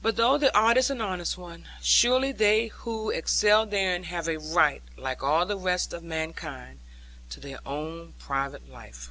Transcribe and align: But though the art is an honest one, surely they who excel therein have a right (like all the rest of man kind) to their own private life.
But 0.00 0.16
though 0.16 0.38
the 0.38 0.56
art 0.56 0.78
is 0.78 0.88
an 0.88 1.02
honest 1.02 1.36
one, 1.36 1.66
surely 1.82 2.32
they 2.32 2.68
who 2.68 3.10
excel 3.10 3.66
therein 3.66 4.04
have 4.04 4.28
a 4.28 4.38
right 4.38 4.82
(like 4.96 5.22
all 5.22 5.44
the 5.44 5.58
rest 5.58 5.92
of 5.92 6.02
man 6.02 6.32
kind) 6.32 6.78
to 7.28 7.40
their 7.40 7.58
own 7.66 8.14
private 8.18 8.66
life. 8.70 9.10